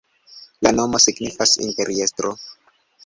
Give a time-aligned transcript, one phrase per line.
[0.67, 2.33] La nomo signifas imperiestro.